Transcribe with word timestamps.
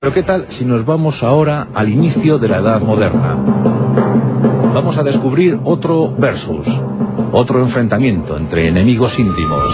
Pero 0.00 0.14
¿qué 0.14 0.22
tal 0.22 0.46
si 0.50 0.64
nos 0.64 0.86
vamos 0.86 1.20
ahora 1.24 1.70
al 1.74 1.88
inicio 1.88 2.38
de 2.38 2.46
la 2.46 2.58
Edad 2.58 2.80
Moderna? 2.80 3.34
Vamos 4.72 4.96
a 4.96 5.02
descubrir 5.02 5.58
otro 5.64 6.14
versus, 6.16 6.68
otro 7.32 7.64
enfrentamiento 7.64 8.36
entre 8.36 8.68
enemigos 8.68 9.18
íntimos. 9.18 9.64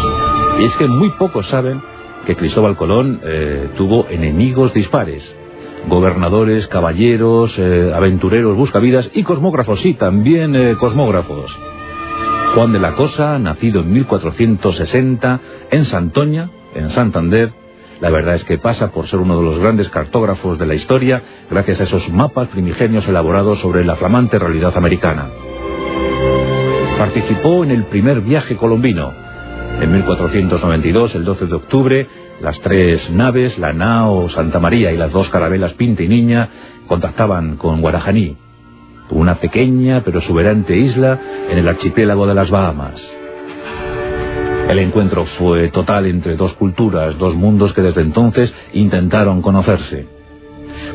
Y 0.58 0.64
es 0.64 0.74
que 0.76 0.86
muy 0.86 1.10
pocos 1.18 1.46
saben 1.48 1.78
que 2.24 2.36
Cristóbal 2.36 2.74
Colón 2.74 3.20
eh, 3.22 3.68
tuvo 3.76 4.06
enemigos 4.08 4.72
dispares. 4.72 5.22
Gobernadores, 5.88 6.68
caballeros, 6.68 7.52
eh, 7.58 7.92
aventureros, 7.94 8.56
buscavidas 8.56 9.10
y 9.12 9.24
cosmógrafos, 9.24 9.78
sí, 9.82 9.92
también 9.92 10.56
eh, 10.56 10.74
cosmógrafos. 10.80 11.54
Juan 12.54 12.72
de 12.72 12.78
la 12.78 12.94
Cosa, 12.94 13.38
nacido 13.38 13.82
en 13.82 13.92
1460 13.92 15.40
en 15.70 15.84
Santoña, 15.84 16.48
en 16.74 16.88
Santander, 16.92 17.52
la 18.00 18.10
verdad 18.10 18.34
es 18.34 18.44
que 18.44 18.58
pasa 18.58 18.90
por 18.90 19.06
ser 19.08 19.20
uno 19.20 19.36
de 19.36 19.44
los 19.44 19.58
grandes 19.58 19.88
cartógrafos 19.88 20.58
de 20.58 20.66
la 20.66 20.74
historia 20.74 21.22
gracias 21.50 21.80
a 21.80 21.84
esos 21.84 22.08
mapas 22.10 22.48
primigenios 22.48 23.06
elaborados 23.06 23.60
sobre 23.60 23.84
la 23.84 23.96
flamante 23.96 24.38
realidad 24.38 24.76
americana. 24.76 25.28
Participó 26.98 27.64
en 27.64 27.70
el 27.70 27.84
primer 27.84 28.20
viaje 28.20 28.56
colombino. 28.56 29.12
En 29.80 29.92
1492, 29.92 31.14
el 31.14 31.24
12 31.24 31.46
de 31.46 31.54
octubre, 31.54 32.08
las 32.40 32.60
tres 32.60 33.10
naves, 33.10 33.58
la 33.58 33.72
nao 33.72 34.28
Santa 34.30 34.60
María 34.60 34.92
y 34.92 34.96
las 34.96 35.12
dos 35.12 35.28
carabelas 35.28 35.72
Pinta 35.74 36.02
y 36.02 36.08
Niña, 36.08 36.48
contactaban 36.86 37.56
con 37.56 37.80
Guarajaní, 37.80 38.36
una 39.10 39.36
pequeña 39.36 40.02
pero 40.04 40.20
exuberante 40.20 40.76
isla 40.76 41.18
en 41.50 41.58
el 41.58 41.68
archipiélago 41.68 42.26
de 42.26 42.34
las 42.34 42.50
Bahamas. 42.50 43.00
El 44.68 44.78
encuentro 44.78 45.26
fue 45.38 45.68
total 45.68 46.06
entre 46.06 46.36
dos 46.36 46.54
culturas, 46.54 47.16
dos 47.18 47.34
mundos 47.34 47.72
que 47.74 47.82
desde 47.82 48.00
entonces 48.00 48.52
intentaron 48.72 49.42
conocerse. 49.42 50.06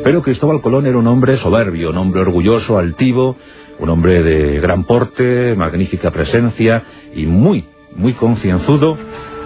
Pero 0.04 0.22
Cristóbal 0.22 0.62
Colón 0.62 0.88
era 0.88 0.98
un 0.98 1.08
hombre 1.08 1.38
soberbio, 1.38 1.92
un 1.92 1.98
hombre 1.98 2.22
orgulloso, 2.22 2.78
altivo, 2.78 3.36
un 3.80 3.90
hombre 3.90 4.24
de 4.24 4.60
gran 4.60 4.84
porte, 4.84 5.56
magnífica 5.56 6.12
presencia 6.12 6.84
y 7.16 7.26
muy, 7.26 7.66
muy 7.96 8.14
concienzudo 8.14 8.98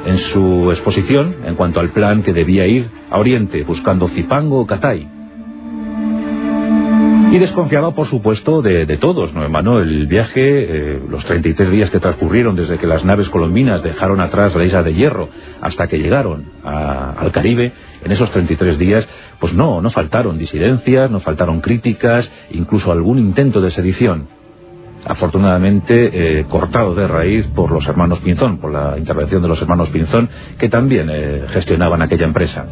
en 0.06 0.18
su 0.32 0.72
exposición 0.72 1.36
en 1.46 1.56
cuanto 1.56 1.80
al 1.80 1.90
plan 1.90 2.24
que 2.24 2.34
debía 2.34 2.66
ir 2.66 2.90
a 3.10 3.20
Oriente 3.20 3.64
buscando 3.64 4.08
Zipango 4.10 4.60
o 4.62 4.68
Catay. 4.68 5.13
Y 7.34 7.40
desconfiaba, 7.40 7.96
por 7.96 8.08
supuesto, 8.08 8.62
de, 8.62 8.86
todos, 8.98 9.34
¿no, 9.34 9.42
hermano? 9.42 9.80
El 9.80 10.06
viaje, 10.06 10.34
eh, 10.38 11.02
los 11.10 11.26
33 11.26 11.72
días 11.72 11.90
que 11.90 12.00
transcurrieron 12.00 12.56
desde 12.56 12.78
que 12.78 12.86
las 12.86 13.04
naves 13.04 13.28
colombinas 13.30 13.82
dejaron 13.82 14.22
atrás 14.22 14.54
la 14.54 14.64
isla 14.64 14.84
de 14.84 14.94
Hierro 14.94 15.30
hasta 15.60 15.88
que 15.88 15.98
llegaron 15.98 16.46
al 16.64 17.32
Caribe, 17.32 17.74
en 18.04 18.12
esos 18.12 18.30
33 18.30 18.78
días, 18.78 19.08
pues 19.40 19.52
no, 19.52 19.82
no 19.82 19.90
faltaron 19.90 20.38
disidencias, 20.38 21.10
no 21.10 21.22
faltaron 21.22 21.60
críticas, 21.60 22.30
incluso 22.52 22.92
algún 22.92 23.18
intento 23.18 23.62
de 23.62 23.72
sedición. 23.72 24.28
Afortunadamente 25.04 26.12
eh, 26.14 26.46
cortado 26.48 26.94
de 26.94 27.08
raíz 27.08 27.48
por 27.48 27.72
los 27.72 27.88
hermanos 27.88 28.20
Pinzón, 28.20 28.60
por 28.60 28.72
la 28.72 28.96
intervención 28.96 29.42
de 29.42 29.48
los 29.48 29.60
hermanos 29.60 29.90
Pinzón, 29.90 30.30
que 30.60 30.70
también 30.70 31.10
eh, 31.12 31.46
gestionaban 31.50 32.04
aquella 32.04 32.28
empresa. 32.28 32.68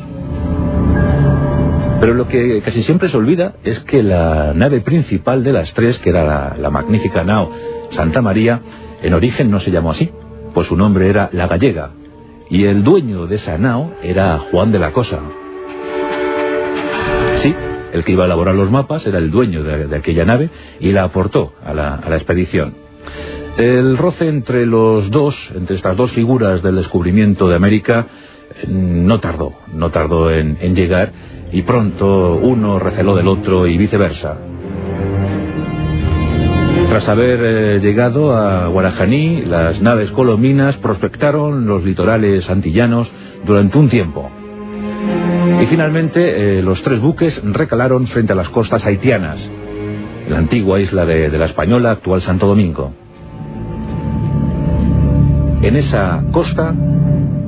Pero 2.01 2.15
lo 2.15 2.27
que 2.27 2.61
casi 2.61 2.81
siempre 2.81 3.09
se 3.09 3.17
olvida 3.17 3.53
es 3.63 3.79
que 3.81 4.01
la 4.01 4.53
nave 4.55 4.81
principal 4.81 5.43
de 5.43 5.53
las 5.53 5.71
tres, 5.75 5.99
que 5.99 6.09
era 6.09 6.57
la, 6.57 6.69
magnífica 6.71 7.23
nao 7.23 7.51
Santa 7.91 8.23
María, 8.23 8.59
en 9.03 9.13
origen 9.13 9.51
no 9.51 9.59
se 9.59 9.69
llamó 9.69 9.91
así, 9.91 10.09
pues 10.55 10.67
su 10.67 10.75
nombre 10.75 11.07
era 11.07 11.29
La 11.31 11.45
Gallega, 11.45 11.91
y 12.49 12.65
el 12.65 12.83
dueño 12.83 13.27
de 13.27 13.35
esa 13.35 13.59
nao 13.59 13.93
era 14.01 14.39
Juan 14.39 14.71
de 14.71 14.79
la 14.79 14.91
Cosa. 14.93 15.19
Sí, 17.43 17.53
el 17.93 18.03
que 18.03 18.13
iba 18.13 18.23
a 18.23 18.25
elaborar 18.25 18.55
los 18.55 18.71
mapas 18.71 19.05
era 19.05 19.19
el 19.19 19.29
dueño 19.29 19.63
de, 19.63 19.95
aquella 19.95 20.25
nave 20.25 20.49
y 20.79 20.91
la 20.91 21.03
aportó 21.03 21.53
a 21.63 21.71
la, 21.73 21.99
expedición. 22.15 22.73
El 23.57 23.95
roce 23.99 24.27
entre 24.27 24.65
los 24.65 25.11
dos, 25.11 25.35
entre 25.53 25.75
estas 25.75 25.95
dos 25.95 26.11
figuras 26.13 26.63
del 26.63 26.77
descubrimiento 26.77 27.47
de 27.47 27.55
América, 27.55 28.07
no 28.67 29.19
tardó, 29.19 29.53
no 29.73 29.91
tardó 29.91 30.31
en, 30.31 30.57
llegar 30.75 31.11
y 31.51 31.61
pronto 31.63 32.39
uno 32.41 32.79
receló 32.79 33.15
del 33.15 33.27
otro 33.27 33.67
y 33.67 33.77
viceversa. 33.77 34.37
Tras 36.89 37.07
haber 37.07 37.39
eh, 37.41 37.79
llegado 37.79 38.35
a 38.35 38.67
Guarajaní, 38.67 39.45
las 39.45 39.81
naves 39.81 40.11
colombinas 40.11 40.77
prospectaron 40.77 41.65
los 41.65 41.83
litorales 41.83 42.49
antillanos 42.49 43.11
durante 43.45 43.77
un 43.77 43.89
tiempo. 43.89 44.29
Y 45.61 45.65
finalmente 45.67 46.59
eh, 46.59 46.61
los 46.61 46.81
tres 46.83 46.99
buques 46.99 47.39
recalaron 47.43 48.07
frente 48.07 48.33
a 48.33 48.35
las 48.35 48.49
costas 48.49 48.85
haitianas, 48.85 49.39
la 50.29 50.37
antigua 50.37 50.79
isla 50.79 51.05
de 51.05 51.29
la 51.37 51.45
Española, 51.45 51.91
actual 51.91 52.21
Santo 52.21 52.47
Domingo. 52.47 52.93
En 55.61 55.75
esa 55.75 56.23
costa 56.31 56.73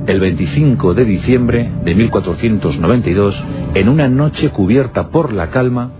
el 0.06 0.20
25 0.20 0.94
de 0.94 1.04
diciembre 1.04 1.70
de 1.82 1.94
1492, 1.94 3.42
en 3.74 3.88
una 3.88 4.08
noche 4.08 4.50
cubierta 4.50 5.08
por 5.08 5.32
la 5.32 5.50
calma, 5.50 5.90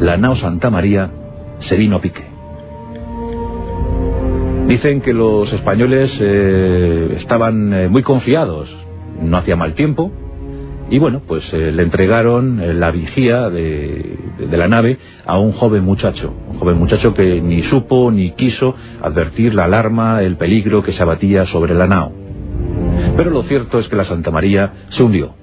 la 0.00 0.16
nao 0.16 0.36
Santa 0.36 0.70
María 0.70 1.10
se 1.60 1.76
vino 1.76 1.96
a 1.96 2.00
pique. 2.00 2.24
Dicen 4.68 5.02
que 5.02 5.12
los 5.12 5.52
españoles 5.52 6.10
eh, 6.20 7.16
estaban 7.18 7.74
eh, 7.74 7.88
muy 7.88 8.02
confiados, 8.02 8.74
no 9.20 9.36
hacía 9.36 9.56
mal 9.56 9.74
tiempo, 9.74 10.10
y 10.90 10.98
bueno, 10.98 11.20
pues 11.26 11.44
eh, 11.52 11.72
le 11.72 11.82
entregaron 11.82 12.80
la 12.80 12.90
vigía 12.90 13.50
de, 13.50 14.16
de, 14.38 14.56
la 14.56 14.68
nave 14.68 14.98
a 15.26 15.38
un 15.38 15.52
joven 15.52 15.84
muchacho, 15.84 16.32
un 16.48 16.58
joven 16.58 16.78
muchacho 16.78 17.12
que 17.12 17.40
ni 17.40 17.62
supo 17.64 18.10
ni 18.10 18.32
quiso 18.32 18.74
advertir 19.02 19.54
la 19.54 19.64
alarma, 19.64 20.22
el 20.22 20.36
peligro 20.36 20.82
que 20.82 20.92
se 20.92 21.02
abatía 21.02 21.44
sobre 21.46 21.74
la 21.74 21.86
nao. 21.86 22.23
Pero 23.16 23.30
lo 23.30 23.42
cierto 23.44 23.78
es 23.78 23.88
que 23.88 23.96
la 23.96 24.04
Santa 24.04 24.30
María 24.30 24.72
se 24.90 25.02
hundió. 25.02 25.34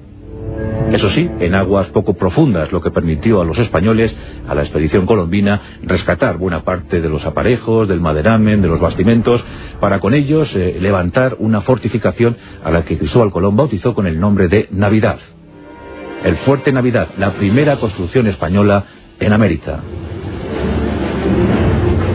Eso 0.91 1.09
sí, 1.11 1.29
en 1.39 1.55
aguas 1.55 1.87
poco 1.87 2.15
profundas, 2.15 2.69
lo 2.73 2.81
que 2.81 2.91
permitió 2.91 3.39
a 3.39 3.45
los 3.45 3.57
españoles, 3.57 4.13
a 4.45 4.53
la 4.53 4.63
expedición 4.63 5.05
colombina, 5.05 5.61
rescatar 5.83 6.37
buena 6.37 6.63
parte 6.63 6.99
de 6.99 7.07
los 7.07 7.25
aparejos, 7.25 7.87
del 7.87 8.01
maderamen, 8.01 8.61
de 8.61 8.67
los 8.67 8.81
bastimentos, 8.81 9.41
para 9.79 9.99
con 9.99 10.13
ellos 10.13 10.53
eh, 10.53 10.77
levantar 10.81 11.37
una 11.39 11.61
fortificación 11.61 12.35
a 12.61 12.71
la 12.71 12.83
que 12.83 12.97
Cristóbal 12.97 13.31
Colón 13.31 13.55
bautizó 13.55 13.93
con 13.93 14.05
el 14.05 14.19
nombre 14.19 14.49
de 14.49 14.67
Navidad. 14.71 15.19
El 16.25 16.35
Fuerte 16.39 16.73
Navidad, 16.73 17.07
la 17.17 17.31
primera 17.33 17.77
construcción 17.77 18.27
española 18.27 18.83
en 19.17 19.31
América. 19.31 19.79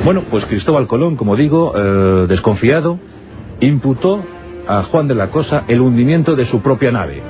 Bueno, 0.05 0.25
pues 0.31 0.45
Cristóbal 0.45 0.87
Colón, 0.87 1.17
como 1.17 1.35
digo, 1.35 1.73
eh, 1.75 2.27
desconfiado, 2.29 2.99
imputó 3.61 4.23
a 4.67 4.83
Juan 4.85 5.09
de 5.09 5.15
la 5.15 5.31
Cosa 5.31 5.65
el 5.69 5.81
hundimiento 5.81 6.37
de 6.37 6.47
su 6.47 6.61
propia 6.63 6.91
nave. 6.91 7.23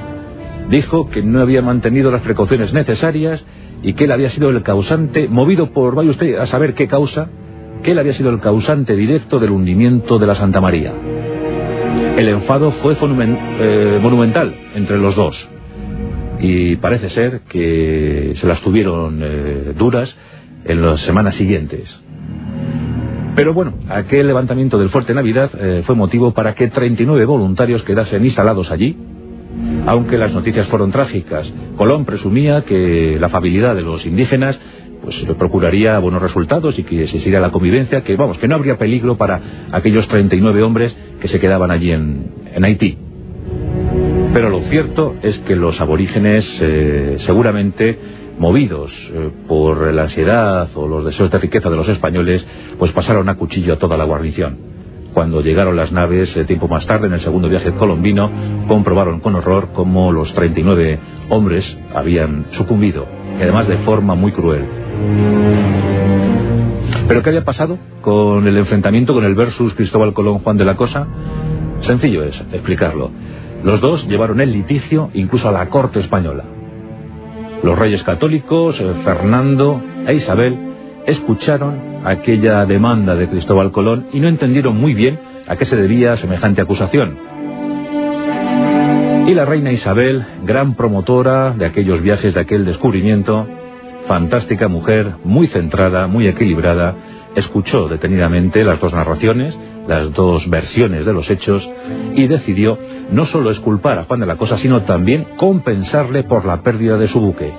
Dijo 0.70 1.08
que 1.10 1.22
no 1.22 1.40
había 1.40 1.62
mantenido 1.62 2.10
las 2.10 2.22
precauciones 2.22 2.72
necesarias 2.72 3.44
y 3.82 3.92
que 3.92 4.04
él 4.04 4.12
había 4.12 4.30
sido 4.30 4.50
el 4.50 4.62
causante, 4.62 5.28
movido 5.28 5.70
por, 5.72 5.94
vaya 5.94 6.10
usted 6.10 6.36
a 6.38 6.46
saber 6.46 6.74
qué 6.74 6.88
causa, 6.88 7.28
que 7.82 7.92
él 7.92 7.98
había 7.98 8.14
sido 8.14 8.30
el 8.30 8.40
causante 8.40 8.96
directo 8.96 9.38
del 9.38 9.50
hundimiento 9.50 10.18
de 10.18 10.26
la 10.26 10.34
Santa 10.34 10.60
María. 10.60 10.92
El 12.16 12.28
enfado 12.28 12.72
fue 12.82 12.94
eh, 12.94 13.98
monumental 14.02 14.54
entre 14.74 14.98
los 14.98 15.14
dos 15.14 15.36
y 16.40 16.76
parece 16.76 17.10
ser 17.10 17.40
que 17.48 18.34
se 18.40 18.46
las 18.46 18.60
tuvieron 18.62 19.20
eh, 19.22 19.72
duras 19.76 20.14
en 20.64 20.82
las 20.82 21.00
semanas 21.02 21.36
siguientes. 21.36 21.88
Pero 23.36 23.52
bueno, 23.52 23.74
aquel 23.90 24.26
levantamiento 24.26 24.78
del 24.78 24.88
Fuerte 24.88 25.12
Navidad 25.12 25.50
eh, 25.60 25.82
fue 25.84 25.94
motivo 25.94 26.32
para 26.32 26.54
que 26.54 26.68
39 26.68 27.26
voluntarios 27.26 27.82
quedasen 27.82 28.24
instalados 28.24 28.70
allí, 28.70 28.96
aunque 29.86 30.16
las 30.16 30.32
noticias 30.32 30.66
fueron 30.68 30.90
trágicas. 30.90 31.46
Colón 31.76 32.06
presumía 32.06 32.62
que 32.62 33.18
la 33.20 33.26
afabilidad 33.26 33.76
de 33.76 33.82
los 33.82 34.06
indígenas 34.06 34.58
pues 35.02 35.16
procuraría 35.38 35.98
buenos 35.98 36.22
resultados 36.22 36.78
y 36.78 36.84
que 36.84 37.04
existiría 37.04 37.38
la 37.38 37.50
convivencia, 37.50 38.02
que 38.02 38.16
vamos, 38.16 38.38
que 38.38 38.48
no 38.48 38.54
habría 38.54 38.78
peligro 38.78 39.18
para 39.18 39.68
aquellos 39.70 40.08
39 40.08 40.62
hombres 40.62 40.96
que 41.20 41.28
se 41.28 41.38
quedaban 41.38 41.70
allí 41.70 41.90
en, 41.92 42.64
Haití. 42.64 42.96
Pero 44.32 44.48
lo 44.48 44.60
cierto 44.62 45.14
es 45.22 45.36
que 45.40 45.54
los 45.54 45.78
aborígenes 45.78 46.44
eh, 46.62 47.18
seguramente 47.26 47.98
movidos 48.38 48.92
eh, 49.12 49.30
por 49.48 49.92
la 49.92 50.04
ansiedad 50.04 50.68
o 50.74 50.86
los 50.86 51.04
deseos 51.04 51.30
de 51.30 51.38
riqueza 51.38 51.70
de 51.70 51.76
los 51.76 51.88
españoles, 51.88 52.44
pues 52.78 52.92
pasaron 52.92 53.28
a 53.28 53.36
cuchillo 53.36 53.74
a 53.74 53.78
toda 53.78 53.96
la 53.96 54.04
guarnición. 54.04 54.58
Cuando 55.14 55.40
llegaron 55.40 55.76
las 55.76 55.92
naves, 55.92 56.36
eh, 56.36 56.44
tiempo 56.44 56.68
más 56.68 56.86
tarde, 56.86 57.06
en 57.06 57.14
el 57.14 57.22
segundo 57.22 57.48
viaje 57.48 57.72
colombino, 57.72 58.30
comprobaron 58.68 59.20
con 59.20 59.34
horror 59.34 59.68
cómo 59.72 60.12
los 60.12 60.32
39 60.34 60.98
hombres 61.30 61.64
habían 61.94 62.46
sucumbido, 62.52 63.06
y 63.38 63.42
además 63.42 63.66
de 63.66 63.78
forma 63.78 64.14
muy 64.14 64.32
cruel. 64.32 64.64
¿Pero 67.08 67.22
qué 67.22 67.30
había 67.30 67.44
pasado 67.44 67.78
con 68.02 68.46
el 68.46 68.58
enfrentamiento 68.58 69.14
con 69.14 69.24
el 69.24 69.34
versus 69.34 69.72
Cristóbal 69.74 70.12
Colón 70.12 70.40
Juan 70.40 70.58
de 70.58 70.64
la 70.64 70.76
Cosa? 70.76 71.06
Sencillo 71.80 72.24
es 72.24 72.38
explicarlo. 72.52 73.10
Los 73.62 73.80
dos 73.80 74.06
llevaron 74.08 74.40
el 74.40 74.52
litigio 74.52 75.10
incluso 75.14 75.48
a 75.48 75.52
la 75.52 75.68
corte 75.68 76.00
española. 76.00 76.44
Los 77.66 77.76
reyes 77.76 78.04
católicos, 78.04 78.76
eh, 78.78 78.92
Fernando 79.02 79.82
e 80.06 80.14
Isabel, 80.14 80.56
escucharon 81.04 81.98
aquella 82.04 82.64
demanda 82.64 83.16
de 83.16 83.28
Cristóbal 83.28 83.72
Colón 83.72 84.06
y 84.12 84.20
no 84.20 84.28
entendieron 84.28 84.76
muy 84.76 84.94
bien 84.94 85.18
a 85.48 85.56
qué 85.56 85.66
se 85.66 85.74
debía 85.74 86.16
semejante 86.16 86.62
acusación. 86.62 87.18
Y 89.26 89.34
la 89.34 89.44
reina 89.44 89.72
Isabel, 89.72 90.24
gran 90.44 90.76
promotora 90.76 91.54
de 91.58 91.66
aquellos 91.66 92.00
viajes, 92.02 92.34
de 92.34 92.40
aquel 92.40 92.64
descubrimiento, 92.64 93.48
fantástica 94.06 94.68
mujer, 94.68 95.14
muy 95.24 95.48
centrada, 95.48 96.06
muy 96.06 96.28
equilibrada, 96.28 96.94
escuchó 97.36 97.88
detenidamente 97.88 98.64
las 98.64 98.80
dos 98.80 98.92
narraciones, 98.92 99.56
las 99.86 100.12
dos 100.12 100.48
versiones 100.50 101.06
de 101.06 101.12
los 101.12 101.30
hechos 101.30 101.68
y 102.14 102.26
decidió 102.26 102.78
no 103.12 103.26
solo 103.26 103.50
esculpar 103.50 103.98
a 103.98 104.04
Juan 104.04 104.20
de 104.20 104.26
la 104.26 104.36
Cosa, 104.36 104.58
sino 104.58 104.82
también 104.82 105.26
compensarle 105.36 106.24
por 106.24 106.44
la 106.44 106.62
pérdida 106.62 106.96
de 106.96 107.08
su 107.08 107.20
buque. 107.20 107.52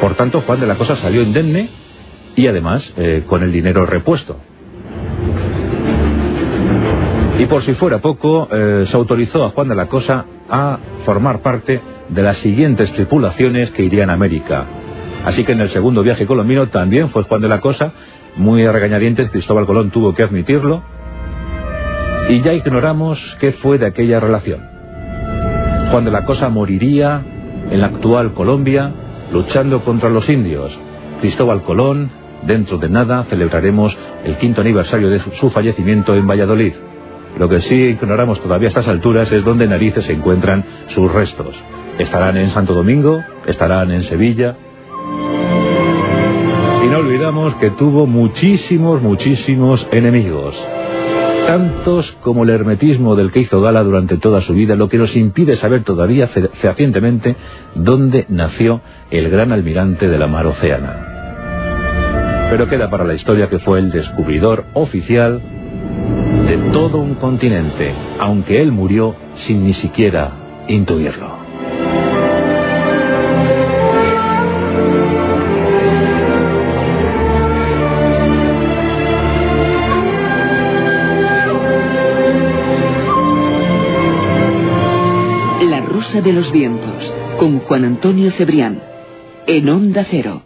Por 0.00 0.14
tanto, 0.14 0.42
Juan 0.42 0.60
de 0.60 0.66
la 0.66 0.76
Cosa 0.76 0.96
salió 0.96 1.22
indemne 1.22 1.68
y 2.36 2.46
además 2.46 2.92
eh, 2.96 3.24
con 3.26 3.42
el 3.42 3.50
dinero 3.50 3.86
repuesto. 3.86 4.36
Y 7.38 7.46
por 7.46 7.62
si 7.62 7.74
fuera 7.74 7.98
poco, 7.98 8.48
eh, 8.52 8.84
se 8.88 8.96
autorizó 8.96 9.44
a 9.44 9.50
Juan 9.50 9.68
de 9.68 9.74
la 9.74 9.86
Cosa 9.86 10.24
a 10.48 10.78
formar 11.04 11.40
parte 11.40 11.80
de 12.08 12.22
las 12.22 12.38
siguientes 12.38 12.92
tripulaciones 12.92 13.70
que 13.70 13.82
irían 13.82 14.10
a 14.10 14.14
América. 14.14 14.66
Así 15.24 15.42
que 15.42 15.52
en 15.52 15.60
el 15.60 15.70
segundo 15.70 16.02
viaje 16.02 16.26
colombino 16.26 16.68
también 16.68 17.10
fue 17.10 17.22
Juan 17.24 17.40
de 17.40 17.48
la 17.48 17.60
Cosa, 17.60 17.92
muy 18.36 18.66
regañadientes, 18.66 19.30
Cristóbal 19.30 19.66
Colón 19.66 19.90
tuvo 19.90 20.14
que 20.14 20.22
admitirlo, 20.22 20.82
y 22.28 22.40
ya 22.40 22.52
ignoramos 22.52 23.18
qué 23.40 23.52
fue 23.52 23.78
de 23.78 23.86
aquella 23.86 24.20
relación. 24.20 24.60
Juan 25.90 26.04
de 26.04 26.10
la 26.10 26.24
Cosa 26.24 26.48
moriría 26.48 27.22
en 27.70 27.80
la 27.80 27.88
actual 27.88 28.32
Colombia 28.32 28.92
luchando 29.32 29.82
contra 29.84 30.10
los 30.10 30.28
indios. 30.28 30.76
Cristóbal 31.20 31.62
Colón, 31.62 32.10
dentro 32.46 32.78
de 32.78 32.88
nada, 32.88 33.24
celebraremos 33.24 33.96
el 34.24 34.36
quinto 34.38 34.60
aniversario 34.60 35.10
de 35.10 35.20
su 35.40 35.50
fallecimiento 35.50 36.14
en 36.14 36.26
Valladolid. 36.26 36.72
Lo 37.38 37.48
que 37.48 37.60
sí 37.62 37.74
ignoramos 37.74 38.40
todavía 38.40 38.68
a 38.68 38.70
estas 38.70 38.88
alturas 38.88 39.30
es 39.32 39.44
dónde 39.44 39.66
narices 39.66 40.04
se 40.04 40.12
encuentran 40.12 40.64
sus 40.94 41.12
restos. 41.12 41.54
¿Estarán 41.98 42.36
en 42.36 42.50
Santo 42.50 42.74
Domingo? 42.74 43.22
¿Estarán 43.46 43.90
en 43.90 44.04
Sevilla? 44.04 44.56
No 46.94 47.00
olvidamos 47.00 47.56
que 47.56 47.70
tuvo 47.70 48.06
muchísimos, 48.06 49.02
muchísimos 49.02 49.84
enemigos. 49.90 50.54
Tantos 51.48 52.08
como 52.20 52.44
el 52.44 52.50
hermetismo 52.50 53.16
del 53.16 53.32
que 53.32 53.40
hizo 53.40 53.60
gala 53.60 53.82
durante 53.82 54.16
toda 54.16 54.42
su 54.42 54.54
vida, 54.54 54.76
lo 54.76 54.88
que 54.88 54.98
nos 54.98 55.16
impide 55.16 55.56
saber 55.56 55.82
todavía 55.82 56.28
fehacientemente 56.28 57.34
dónde 57.74 58.26
nació 58.28 58.80
el 59.10 59.28
gran 59.28 59.50
almirante 59.50 60.06
de 60.06 60.18
la 60.18 60.28
mar 60.28 60.46
Oceana. 60.46 62.46
Pero 62.50 62.68
queda 62.68 62.88
para 62.88 63.02
la 63.02 63.14
historia 63.14 63.48
que 63.48 63.58
fue 63.58 63.80
el 63.80 63.90
descubridor 63.90 64.66
oficial 64.74 65.42
de 66.46 66.56
todo 66.72 66.98
un 66.98 67.16
continente, 67.16 67.92
aunque 68.20 68.62
él 68.62 68.70
murió 68.70 69.16
sin 69.48 69.64
ni 69.64 69.74
siquiera 69.74 70.30
intuirlo. 70.68 71.43
De 86.22 86.32
los 86.32 86.52
Vientos, 86.52 87.12
con 87.40 87.58
Juan 87.58 87.84
Antonio 87.84 88.30
Cebrián, 88.38 88.80
en 89.48 89.68
Onda 89.68 90.06
Cero. 90.08 90.42